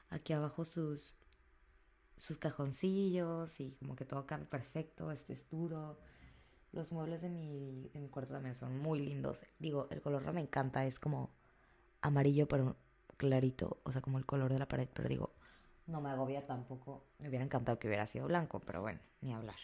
aquí 0.09 0.31
abajo 0.31 0.63
sus 0.63 1.15
sus 2.17 2.37
cajoncillos 2.37 3.59
y 3.59 3.75
como 3.75 3.95
que 3.95 4.05
todo 4.05 4.25
cabe 4.25 4.45
perfecto, 4.45 5.11
este 5.11 5.33
es 5.33 5.49
duro. 5.49 5.99
Los 6.71 6.93
muebles 6.93 7.21
de 7.21 7.29
mi, 7.29 7.89
de 7.93 7.99
mi 7.99 8.07
cuarto 8.07 8.33
también 8.33 8.55
son 8.55 8.79
muy 8.79 8.99
lindos. 9.01 9.43
Digo, 9.59 9.87
el 9.91 10.01
color 10.01 10.31
me 10.31 10.41
encanta, 10.41 10.85
es 10.85 10.97
como 10.97 11.29
amarillo 12.01 12.47
pero 12.47 12.77
clarito, 13.17 13.79
o 13.83 13.91
sea, 13.91 14.01
como 14.01 14.17
el 14.17 14.25
color 14.25 14.53
de 14.53 14.59
la 14.59 14.67
pared, 14.67 14.87
pero 14.93 15.09
digo, 15.09 15.33
no 15.87 16.01
me 16.01 16.09
agobia 16.09 16.45
tampoco. 16.45 17.03
Me 17.19 17.29
hubiera 17.29 17.45
encantado 17.45 17.79
que 17.79 17.87
hubiera 17.87 18.05
sido 18.05 18.27
blanco, 18.27 18.59
pero 18.59 18.81
bueno, 18.81 18.99
ni 19.21 19.33
hablar. 19.33 19.55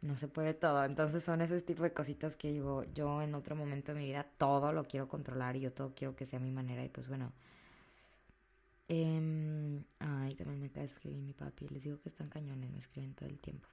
No 0.00 0.16
se 0.16 0.26
puede 0.26 0.52
todo. 0.52 0.84
Entonces 0.84 1.22
son 1.22 1.40
esos 1.40 1.64
tipos 1.64 1.84
de 1.84 1.92
cositas 1.92 2.36
que 2.36 2.50
digo, 2.50 2.84
yo 2.92 3.22
en 3.22 3.34
otro 3.34 3.54
momento 3.54 3.94
de 3.94 4.00
mi 4.00 4.06
vida 4.06 4.26
todo 4.36 4.72
lo 4.72 4.84
quiero 4.84 5.08
controlar 5.08 5.54
y 5.56 5.60
yo 5.60 5.72
todo 5.72 5.94
quiero 5.94 6.16
que 6.16 6.26
sea 6.26 6.40
mi 6.40 6.50
manera. 6.50 6.84
Y 6.84 6.88
pues 6.88 7.08
bueno. 7.08 7.32
Eh, 8.88 9.82
ay, 10.00 10.34
también 10.34 10.60
me 10.60 10.70
cae 10.70 10.84
escribir 10.84 11.20
mi 11.20 11.32
papi. 11.32 11.68
Les 11.68 11.84
digo 11.84 12.00
que 12.00 12.08
están 12.08 12.28
cañones, 12.28 12.70
me 12.70 12.78
escriben 12.78 13.14
todo 13.14 13.28
el 13.28 13.38
tiempo. 13.38 13.68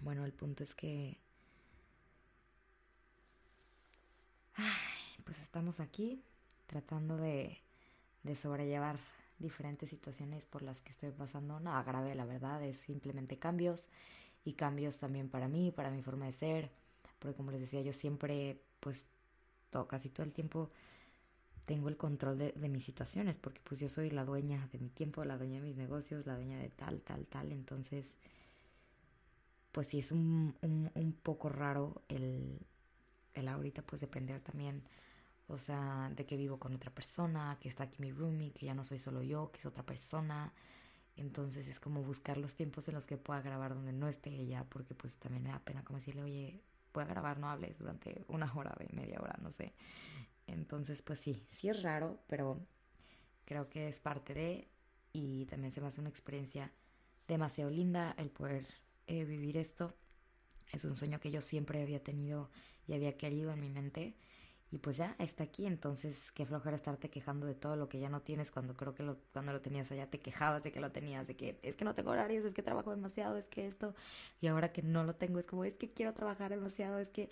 Bueno, 0.00 0.24
el 0.24 0.32
punto 0.32 0.62
es 0.62 0.74
que... 0.74 1.18
Pues 5.24 5.40
estamos 5.40 5.78
aquí 5.78 6.22
tratando 6.68 7.16
de, 7.16 7.58
sobrellevar 8.36 8.98
diferentes 9.38 9.88
situaciones 9.88 10.44
por 10.46 10.62
las 10.62 10.82
que 10.82 10.90
estoy 10.90 11.10
pasando. 11.10 11.58
Nada 11.58 11.82
grave, 11.82 12.14
la 12.14 12.26
verdad, 12.26 12.62
es 12.62 12.76
simplemente 12.76 13.38
cambios 13.38 13.88
y 14.44 14.52
cambios 14.52 14.98
también 14.98 15.28
para 15.28 15.48
mí, 15.48 15.72
para 15.72 15.90
mi 15.90 16.02
forma 16.02 16.26
de 16.26 16.32
ser, 16.32 16.70
porque 17.18 17.34
como 17.34 17.50
les 17.50 17.60
decía, 17.60 17.80
yo 17.80 17.92
siempre, 17.92 18.60
pues, 18.80 19.06
todo, 19.70 19.88
casi 19.88 20.10
todo 20.10 20.24
el 20.24 20.32
tiempo 20.32 20.70
tengo 21.64 21.88
el 21.88 21.96
control 21.96 22.38
de, 22.38 22.52
de, 22.52 22.68
mis 22.68 22.84
situaciones, 22.84 23.38
porque 23.38 23.60
pues 23.64 23.80
yo 23.80 23.88
soy 23.88 24.10
la 24.10 24.24
dueña 24.24 24.68
de 24.72 24.78
mi 24.78 24.88
tiempo, 24.88 25.24
la 25.24 25.36
dueña 25.36 25.60
de 25.60 25.66
mis 25.66 25.76
negocios, 25.76 26.26
la 26.26 26.34
dueña 26.34 26.58
de 26.58 26.68
tal, 26.68 27.00
tal, 27.00 27.26
tal, 27.26 27.52
entonces, 27.52 28.14
pues 29.72 29.88
sí 29.88 29.98
es 29.98 30.12
un, 30.12 30.54
un, 30.62 30.90
un 30.94 31.12
poco 31.12 31.48
raro 31.48 32.02
el, 32.08 32.58
el 33.34 33.48
ahorita 33.48 33.82
pues 33.82 34.00
depender 34.00 34.40
también 34.40 34.82
o 35.48 35.56
sea, 35.56 36.10
de 36.14 36.26
que 36.26 36.36
vivo 36.36 36.58
con 36.58 36.74
otra 36.74 36.90
persona, 36.90 37.56
que 37.60 37.68
está 37.68 37.84
aquí 37.84 37.96
mi 38.00 38.12
roomie, 38.12 38.52
que 38.52 38.66
ya 38.66 38.74
no 38.74 38.84
soy 38.84 38.98
solo 38.98 39.22
yo, 39.22 39.50
que 39.50 39.58
es 39.58 39.66
otra 39.66 39.84
persona. 39.84 40.52
Entonces 41.16 41.66
es 41.66 41.80
como 41.80 42.02
buscar 42.02 42.36
los 42.36 42.54
tiempos 42.54 42.86
en 42.88 42.94
los 42.94 43.06
que 43.06 43.16
pueda 43.16 43.40
grabar 43.40 43.74
donde 43.74 43.92
no 43.92 44.08
esté 44.08 44.30
ella, 44.30 44.64
porque 44.68 44.94
pues 44.94 45.16
también 45.16 45.42
me 45.42 45.50
da 45.50 45.58
pena 45.60 45.82
como 45.84 45.98
decirle, 45.98 46.22
oye, 46.22 46.62
pueda 46.92 47.06
grabar, 47.06 47.38
no 47.38 47.48
hables 47.48 47.78
durante 47.78 48.24
una 48.28 48.52
hora, 48.54 48.76
media 48.92 49.20
hora, 49.20 49.38
no 49.42 49.50
sé. 49.50 49.72
Entonces, 50.46 51.00
pues 51.02 51.18
sí, 51.18 51.46
sí 51.50 51.70
es 51.70 51.82
raro, 51.82 52.20
pero 52.26 52.60
creo 53.46 53.70
que 53.70 53.88
es 53.88 54.00
parte 54.00 54.34
de, 54.34 54.68
y 55.14 55.46
también 55.46 55.72
se 55.72 55.80
me 55.80 55.86
hace 55.86 56.00
una 56.00 56.10
experiencia 56.10 56.72
demasiado 57.26 57.70
linda 57.70 58.14
el 58.18 58.30
poder 58.30 58.66
eh, 59.06 59.24
vivir 59.24 59.56
esto. 59.56 59.94
Es 60.72 60.84
un 60.84 60.98
sueño 60.98 61.20
que 61.20 61.30
yo 61.30 61.40
siempre 61.40 61.82
había 61.82 62.02
tenido 62.02 62.50
y 62.86 62.92
había 62.92 63.16
querido 63.16 63.50
en 63.52 63.60
mi 63.60 63.70
mente 63.70 64.14
y 64.70 64.78
pues 64.78 64.98
ya 64.98 65.16
está 65.18 65.44
aquí, 65.44 65.66
entonces 65.66 66.30
qué 66.32 66.44
flojera 66.44 66.76
estarte 66.76 67.08
quejando 67.10 67.46
de 67.46 67.54
todo 67.54 67.76
lo 67.76 67.88
que 67.88 67.98
ya 68.00 68.10
no 68.10 68.20
tienes 68.20 68.50
cuando 68.50 68.74
creo 68.74 68.94
que 68.94 69.02
lo, 69.02 69.16
cuando 69.32 69.52
lo 69.52 69.60
tenías 69.60 69.90
allá 69.92 70.10
te 70.10 70.20
quejabas 70.20 70.62
de 70.62 70.72
que 70.72 70.80
lo 70.80 70.92
tenías, 70.92 71.26
de 71.26 71.36
que 71.36 71.58
es 71.62 71.76
que 71.76 71.84
no 71.84 71.94
tengo 71.94 72.10
horarios, 72.10 72.44
es 72.44 72.54
que 72.54 72.62
trabajo 72.62 72.90
demasiado, 72.90 73.38
es 73.38 73.46
que 73.46 73.66
esto, 73.66 73.94
y 74.40 74.46
ahora 74.48 74.72
que 74.72 74.82
no 74.82 75.04
lo 75.04 75.14
tengo 75.14 75.38
es 75.38 75.46
como 75.46 75.64
es 75.64 75.74
que 75.74 75.90
quiero 75.92 76.12
trabajar 76.12 76.50
demasiado, 76.50 76.98
es 76.98 77.08
que 77.08 77.30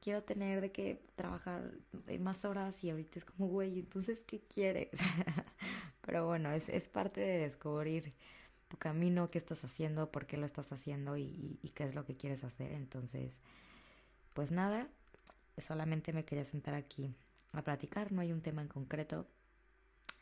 quiero 0.00 0.22
tener 0.22 0.60
de 0.60 0.72
que 0.72 1.02
trabajar 1.16 1.72
más 2.20 2.44
horas 2.44 2.82
y 2.84 2.90
ahorita 2.90 3.18
es 3.18 3.24
como, 3.24 3.48
güey, 3.48 3.80
entonces, 3.80 4.24
¿qué 4.24 4.40
quieres? 4.40 4.90
Pero 6.02 6.26
bueno, 6.26 6.50
es, 6.52 6.68
es 6.68 6.88
parte 6.88 7.20
de 7.20 7.38
descubrir 7.38 8.14
tu 8.68 8.76
camino, 8.76 9.30
qué 9.30 9.38
estás 9.38 9.64
haciendo, 9.64 10.10
por 10.12 10.26
qué 10.26 10.36
lo 10.36 10.46
estás 10.46 10.72
haciendo 10.72 11.16
y, 11.16 11.58
y 11.62 11.70
qué 11.70 11.84
es 11.84 11.94
lo 11.94 12.04
que 12.04 12.16
quieres 12.16 12.44
hacer. 12.44 12.72
Entonces, 12.72 13.40
pues 14.34 14.50
nada, 14.52 14.88
solamente 15.62 16.12
me 16.12 16.24
quería 16.24 16.44
sentar 16.44 16.74
aquí 16.74 17.14
a 17.52 17.62
platicar, 17.62 18.12
no 18.12 18.20
hay 18.20 18.32
un 18.32 18.42
tema 18.42 18.62
en 18.62 18.68
concreto. 18.68 19.26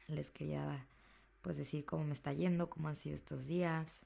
Les 0.09 0.31
quería 0.31 0.87
pues 1.43 1.57
decir 1.57 1.85
cómo 1.85 2.05
me 2.05 2.15
está 2.15 2.33
yendo, 2.33 2.71
cómo 2.71 2.89
han 2.89 2.97
sido 2.97 3.15
estos 3.15 3.47
días. 3.47 4.03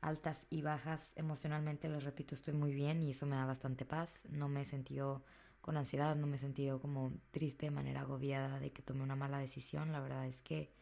Altas 0.00 0.42
y 0.50 0.62
bajas 0.62 1.12
emocionalmente, 1.14 1.88
les 1.88 2.02
repito, 2.02 2.34
estoy 2.34 2.54
muy 2.54 2.72
bien 2.74 3.02
y 3.02 3.10
eso 3.10 3.26
me 3.26 3.36
da 3.36 3.46
bastante 3.46 3.84
paz. 3.84 4.24
No 4.28 4.48
me 4.48 4.62
he 4.62 4.64
sentido 4.64 5.22
con 5.60 5.76
ansiedad, 5.76 6.16
no 6.16 6.26
me 6.26 6.36
he 6.36 6.40
sentido 6.40 6.80
como 6.80 7.12
triste 7.30 7.66
de 7.66 7.70
manera 7.70 8.00
agobiada 8.00 8.58
de 8.58 8.72
que 8.72 8.82
tomé 8.82 9.02
una 9.02 9.16
mala 9.16 9.38
decisión. 9.38 9.92
La 9.92 10.00
verdad 10.00 10.26
es 10.26 10.42
que 10.42 10.72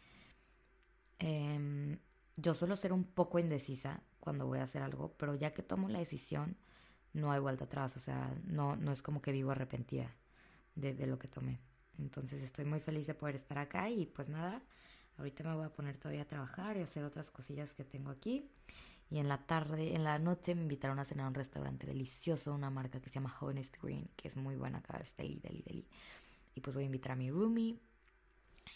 em, 1.19 1.99
yo 2.37 2.55
suelo 2.55 2.77
ser 2.77 2.93
un 2.93 3.05
poco 3.05 3.39
indecisa 3.39 4.03
cuando 4.21 4.47
voy 4.47 4.59
a 4.59 4.65
hacer 4.65 4.83
algo, 4.83 5.15
pero 5.19 5.35
ya 5.35 5.53
que 5.53 5.63
tomo 5.63 5.89
la 5.89 5.99
decisión, 5.99 6.57
no 7.13 7.33
hay 7.33 7.41
vuelta 7.41 7.65
atrás, 7.65 7.97
o 7.97 8.01
sea, 8.01 8.33
no, 8.45 8.77
no 8.77 8.93
es 8.93 9.03
como 9.03 9.21
que 9.23 9.33
vivo 9.33 9.51
arrepentida 9.51 10.15
de, 10.75 10.95
de 10.95 11.07
lo 11.07 11.19
que 11.19 11.29
tomé. 11.29 11.61
Entonces 11.99 12.43
estoy 12.43 12.65
muy 12.65 12.81
feliz 12.81 13.07
de 13.07 13.15
poder 13.15 13.35
estar 13.35 13.59
acá 13.59 13.91
y 13.91 14.07
pues 14.07 14.29
nada, 14.29 14.63
Ahorita 15.21 15.45
me 15.45 15.55
voy 15.55 15.67
a 15.67 15.69
poner 15.69 15.99
todavía 15.99 16.23
a 16.23 16.27
trabajar 16.27 16.79
y 16.79 16.81
hacer 16.81 17.05
otras 17.05 17.31
cosillas 17.31 17.75
que 17.75 17.85
tengo 17.85 18.11
aquí. 18.11 18.49
Y 19.11 19.19
en 19.19 19.29
la 19.29 19.37
tarde, 19.37 19.95
en 19.95 20.03
la 20.03 20.19
noche 20.19 20.55
me 20.55 20.63
invitaron 20.63 20.99
a 20.99 21.05
cenar 21.05 21.27
a 21.27 21.29
un 21.29 21.35
restaurante 21.35 21.87
delicioso, 21.87 22.55
una 22.55 22.71
marca 22.71 23.01
que 23.01 23.11
se 23.11 23.17
llama 23.17 23.37
Honest 23.39 23.77
Green, 23.83 24.09
que 24.17 24.29
es 24.29 24.39
muy 24.39 24.57
buena 24.57 24.79
acá, 24.79 24.97
es 24.97 25.15
deli, 25.19 25.39
deli, 25.41 25.63
deli. 25.67 25.87
Y 26.55 26.63
pues 26.63 26.73
voy 26.73 26.85
a 26.85 26.87
invitar 26.87 27.13
a 27.13 27.17
mi 27.17 27.31
roomie. 27.31 27.79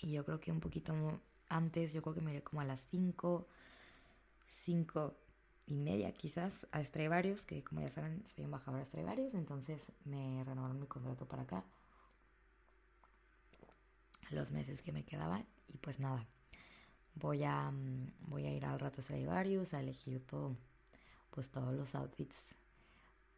Y 0.02 0.12
yo 0.12 0.22
creo 0.26 0.38
que 0.38 0.52
un 0.52 0.60
poquito 0.60 1.18
antes, 1.48 1.94
yo 1.94 2.02
creo 2.02 2.14
que 2.14 2.20
me 2.20 2.32
iré 2.32 2.42
como 2.42 2.60
a 2.60 2.64
las 2.64 2.84
5, 2.90 3.48
5 4.46 5.16
y 5.66 5.76
media 5.76 6.12
quizás 6.12 6.66
a 6.72 6.82
Stradivarius, 6.84 7.44
que 7.44 7.64
como 7.64 7.80
ya 7.80 7.90
saben 7.90 8.26
soy 8.26 8.44
embajadora 8.44 8.80
de 8.80 8.86
Stradivarius, 8.86 9.34
entonces 9.34 9.82
me 10.04 10.44
renovaron 10.44 10.78
mi 10.78 10.86
contrato 10.86 11.26
para 11.26 11.42
acá 11.42 11.64
los 14.30 14.52
meses 14.52 14.82
que 14.82 14.92
me 14.92 15.04
quedaban 15.04 15.46
y 15.68 15.78
pues 15.78 16.00
nada 16.00 16.26
voy 17.14 17.44
a 17.44 17.70
mm, 17.70 18.12
voy 18.20 18.46
a 18.46 18.52
ir 18.52 18.66
al 18.66 18.80
rato 18.80 19.00
a 19.00 19.02
Stradivarius 19.02 19.74
a 19.74 19.80
elegir 19.80 20.24
todo 20.26 20.56
pues 21.30 21.50
todos 21.50 21.74
los 21.74 21.94
outfits 21.94 22.36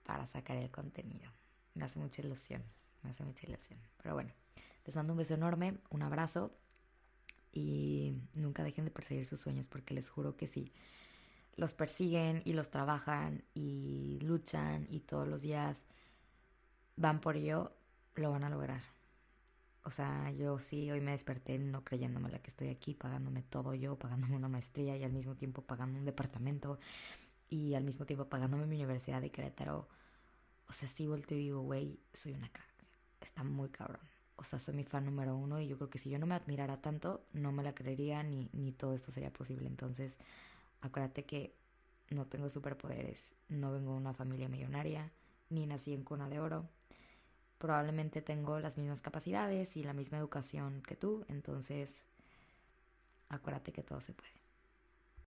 para 0.04 0.26
sacar 0.26 0.56
el 0.59 0.71
contenido. 0.71 1.30
Me 1.75 1.85
hace 1.85 1.99
mucha 1.99 2.23
ilusión 2.23 2.62
me 3.02 3.11
hace 3.11 3.25
mucha 3.25 3.47
ilusión. 3.47 3.78
Pero 4.02 4.14
bueno 4.14 4.33
les 4.85 4.97
mando 4.97 5.12
un 5.12 5.18
beso 5.18 5.35
enorme 5.35 5.78
un 5.90 6.02
abrazo 6.02 6.56
y 7.52 8.14
nunca 8.35 8.62
dejen 8.64 8.85
de 8.85 8.90
perseguir 8.90 9.26
sus 9.26 9.40
sueños 9.40 9.66
porque 9.66 9.95
les 9.95 10.09
juro 10.09 10.37
que 10.37 10.47
sí 10.47 10.73
los 11.57 11.75
persiguen 11.75 12.43
y 12.45 12.53
los 12.53 12.71
trabajan 12.71 13.45
y 13.55 14.19
luchan 14.21 14.87
y 14.91 15.01
todos 15.01 15.27
los 15.27 15.43
días 15.43 15.83
van 16.97 17.21
por 17.21 17.37
ello, 17.37 17.73
lo 18.15 18.31
van 18.31 18.45
a 18.45 18.51
lograr. 18.51 18.83
O 19.85 19.91
sea, 19.91 20.31
yo 20.33 20.59
sí, 20.59 20.91
hoy 20.91 21.01
me 21.01 21.13
desperté 21.13 21.59
no 21.59 21.85
creyéndome 21.85 22.29
la 22.29 22.41
que 22.41 22.51
estoy 22.51 22.69
aquí, 22.69 22.95
pagándome 22.95 23.43
todo 23.43 23.73
yo, 23.75 23.97
pagándome 23.99 24.37
una 24.37 24.49
maestría 24.49 24.97
y 24.97 25.05
al 25.05 25.13
mismo 25.13 25.37
tiempo 25.37 25.63
pagando 25.63 25.99
un 25.99 26.05
departamento 26.05 26.79
y 27.49 27.75
al 27.75 27.85
mismo 27.85 28.05
tiempo 28.05 28.29
pagándome 28.29 28.67
mi 28.67 28.77
universidad 28.77 29.21
de 29.23 29.31
Querétaro. 29.31 29.89
O 30.69 30.73
sea, 30.73 30.89
sí 30.89 31.07
vuelto 31.07 31.35
y 31.35 31.39
digo, 31.39 31.61
güey, 31.63 32.01
soy 32.15 32.33
una 32.33 32.49
crack. 32.51 32.67
Está 33.21 33.45
muy 33.45 33.69
cabrón. 33.69 34.01
O 34.35 34.45
sea, 34.45 34.59
soy 34.59 34.75
mi 34.75 34.85
fan 34.85 35.05
número 35.05 35.37
uno 35.37 35.61
y 35.61 35.69
yo 35.69 35.77
creo 35.77 35.89
que 35.89 35.99
si 35.99 36.11
yo 36.11 36.19
no 36.19 36.27
me 36.27 36.35
admirara 36.35 36.81
tanto, 36.81 37.25
no 37.33 37.53
me 37.53 37.63
la 37.63 37.75
creería 37.75 38.23
ni, 38.23 38.51
ni 38.53 38.73
todo 38.73 38.93
esto 38.93 39.13
sería 39.13 39.33
posible. 39.33 39.69
Entonces, 39.69 40.19
Acuérdate 40.80 41.25
que 41.25 41.54
no 42.11 42.26
tengo 42.26 42.49
superpoderes, 42.49 43.35
no 43.49 43.73
vengo 43.73 43.92
de 43.92 43.99
una 43.99 44.14
familia 44.14 44.49
millonaria, 44.49 45.12
ni 45.50 45.66
nací 45.66 45.92
en 45.92 46.04
cuna 46.04 46.28
de 46.28 46.40
oro. 46.40 46.68
Probablemente 47.59 48.23
tengo 48.23 48.61
las 48.61 48.76
mismas 48.76 49.00
capacidades 49.00 49.76
y 49.76 49.83
la 49.83 49.95
misma 49.95 50.18
educación 50.18 50.83
que 50.83 50.97
tú, 50.97 51.25
entonces 51.28 52.02
acuérdate 53.28 53.73
que 53.73 53.83
todo 53.83 54.00
se 54.00 54.12
puede. 54.12 54.46